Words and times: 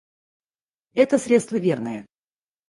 Это 0.95 1.19
средство 1.19 1.57
верное. 1.59 2.07